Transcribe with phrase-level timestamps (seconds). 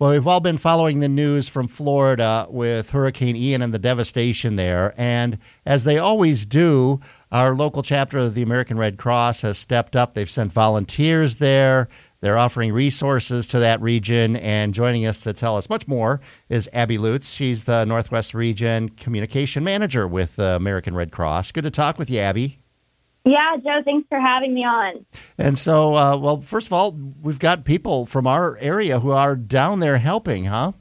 [0.00, 4.56] Well, we've all been following the news from Florida with Hurricane Ian and the devastation
[4.56, 4.92] there.
[4.96, 9.94] And as they always do, our local chapter of the American Red Cross has stepped
[9.94, 10.14] up.
[10.14, 11.88] They've sent volunteers there.
[12.22, 14.34] They're offering resources to that region.
[14.34, 17.32] And joining us to tell us much more is Abby Lutz.
[17.32, 21.52] She's the Northwest Region Communication Manager with the American Red Cross.
[21.52, 22.63] Good to talk with you, Abby.
[23.24, 25.06] Yeah, Joe, thanks for having me on.
[25.38, 29.34] And so, uh, well, first of all, we've got people from our area who are
[29.34, 30.72] down there helping, huh?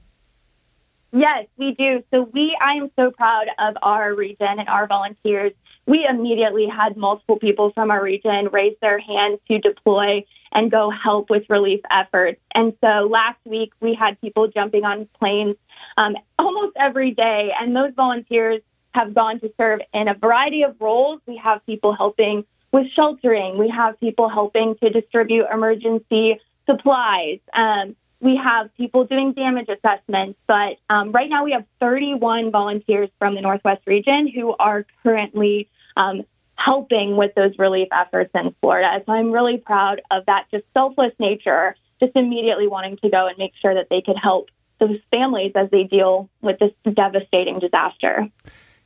[1.13, 2.03] Yes, we do.
[2.11, 5.53] So we, I am so proud of our region and our volunteers.
[5.85, 10.89] We immediately had multiple people from our region raise their hands to deploy and go
[10.89, 12.41] help with relief efforts.
[12.53, 15.55] And so last week we had people jumping on planes
[15.97, 18.61] um, almost every day, and those volunteers
[18.93, 21.21] have gone to serve in a variety of roles.
[21.25, 23.57] We have people helping with sheltering.
[23.57, 27.39] We have people helping to distribute emergency supplies.
[27.53, 30.39] Um, we have people doing damage assessments.
[30.47, 35.69] But um, right now, we have 31 volunteers from the Northwest region who are currently
[35.97, 36.23] um,
[36.55, 39.03] helping with those relief efforts in Florida.
[39.05, 43.37] So I'm really proud of that just selfless nature, just immediately wanting to go and
[43.37, 48.29] make sure that they could help those families as they deal with this devastating disaster.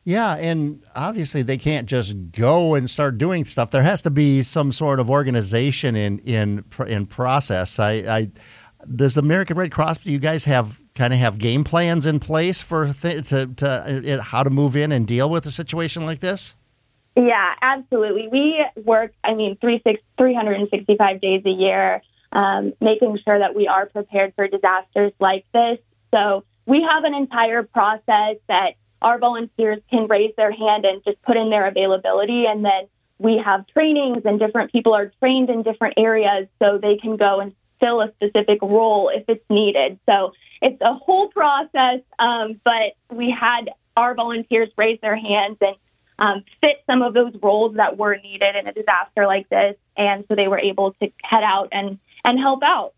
[0.08, 3.72] Yeah, and obviously they can't just go and start doing stuff.
[3.72, 7.77] There has to be some sort of organization in in in process.
[7.77, 8.31] I, I
[8.95, 9.97] does the American Red Cross?
[9.97, 14.19] Do you guys have kind of have game plans in place for th- to to
[14.19, 16.55] uh, how to move in and deal with a situation like this?
[17.17, 18.30] Yeah, absolutely.
[18.30, 19.11] We work.
[19.25, 23.39] I mean, three six three hundred and sixty five days a year, um, making sure
[23.39, 25.80] that we are prepared for disasters like this.
[26.11, 31.22] So we have an entire process that our volunteers can raise their hand and just
[31.22, 32.45] put in their availability.
[32.45, 32.88] And then
[33.20, 37.39] we have trainings, and different people are trained in different areas so they can go
[37.39, 40.00] and fill a specific role if it's needed.
[40.08, 45.76] So it's a whole process, um, but we had our volunteers raise their hands and
[46.20, 49.76] um, fit some of those roles that were needed in a disaster like this.
[49.95, 52.94] And so they were able to head out and, and help out.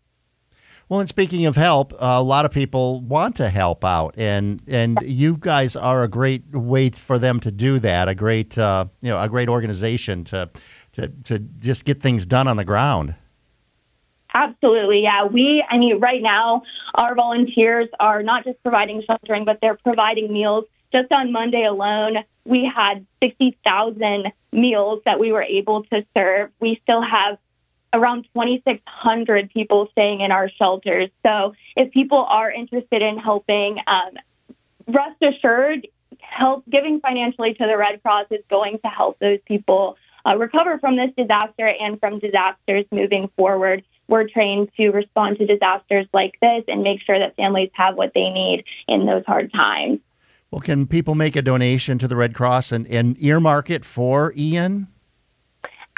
[0.90, 4.98] Well, and speaking of help, a lot of people want to help out, and and
[5.04, 8.08] you guys are a great way for them to do that.
[8.08, 10.50] A great, uh, you know, a great organization to
[10.94, 13.14] to to just get things done on the ground.
[14.34, 15.26] Absolutely, yeah.
[15.26, 16.62] We, I mean, right now,
[16.96, 20.64] our volunteers are not just providing sheltering, but they're providing meals.
[20.92, 26.50] Just on Monday alone, we had 60,000 meals that we were able to serve.
[26.58, 27.38] We still have
[27.92, 31.10] around 2,600 people staying in our shelters.
[31.24, 34.14] So if people are interested in helping, um,
[34.86, 35.86] rest assured,
[36.20, 39.96] help giving financially to the Red Cross is going to help those people
[40.26, 43.82] uh, recover from this disaster and from disasters moving forward.
[44.08, 48.12] We're trained to respond to disasters like this and make sure that families have what
[48.14, 50.00] they need in those hard times.
[50.50, 54.34] Well, can people make a donation to the Red Cross and, and earmark it for
[54.36, 54.88] Ian?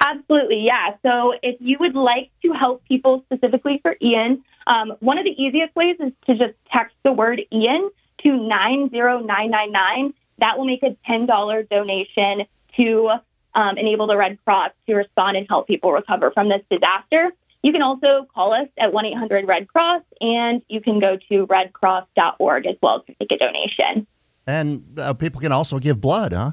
[0.04, 0.96] Absolutely, yeah.
[1.02, 5.30] So if you would like to help people specifically for Ian, um, one of the
[5.30, 7.90] easiest ways is to just text the word Ian
[8.24, 10.14] to 90999.
[10.38, 12.46] That will make a $10 donation
[12.76, 13.10] to
[13.54, 17.30] um, enable the Red Cross to respond and help people recover from this disaster.
[17.62, 21.46] You can also call us at 1 800 Red Cross, and you can go to
[21.46, 24.06] redcross.org as well to make a donation.
[24.48, 26.52] And uh, people can also give blood, huh?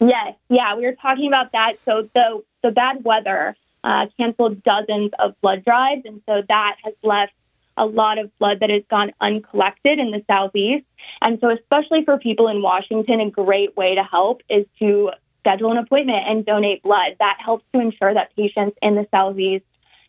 [0.00, 1.74] Yes, yeah, we were talking about that.
[1.84, 6.94] So the the bad weather uh, canceled dozens of blood drives, and so that has
[7.02, 7.32] left
[7.76, 10.84] a lot of blood that has gone uncollected in the southeast.
[11.22, 15.10] And so, especially for people in Washington, a great way to help is to
[15.40, 17.16] schedule an appointment and donate blood.
[17.18, 19.64] That helps to ensure that patients in the southeast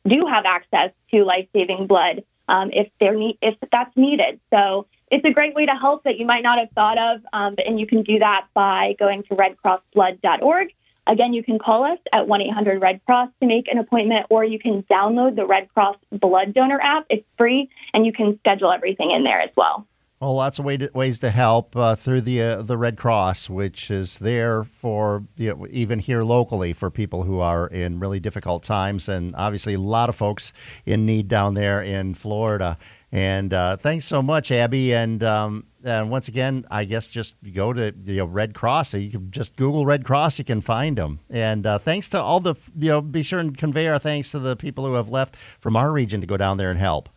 [0.06, 4.40] do have access to life saving blood um, if they're if that's needed.
[4.54, 7.56] So it's a great way to help that you might not have thought of, um,
[7.66, 10.74] and you can do that by going to redcrossblood.org.
[11.08, 14.44] Again, you can call us at 1 800 Red Cross to make an appointment, or
[14.44, 17.06] you can download the Red Cross Blood Donor app.
[17.10, 19.88] It's free, and you can schedule everything in there as well.
[20.22, 23.50] Well, lots of way to, ways to help uh, through the uh, the Red Cross,
[23.50, 28.20] which is there for you know, even here locally for people who are in really
[28.20, 30.54] difficult times, and obviously a lot of folks
[30.86, 32.78] in need down there in Florida.
[33.12, 34.94] And uh, thanks so much, Abby.
[34.94, 38.94] And um, and once again, I guess just go to you know Red Cross.
[38.94, 41.20] You can just Google Red Cross, you can find them.
[41.32, 44.40] And uh, thanks to all the you know, be sure and convey our thanks to
[44.40, 47.10] the people who have left from our region to go down there and help.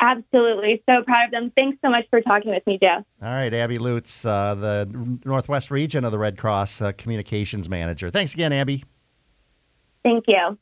[0.00, 0.82] Absolutely.
[0.88, 1.52] So proud of them.
[1.56, 3.04] Thanks so much for talking with me, Joe.
[3.22, 8.10] All right, Abby Lutz, uh, the Northwest region of the Red Cross uh, communications manager.
[8.10, 8.84] Thanks again, Abby.
[10.04, 10.58] Thank you.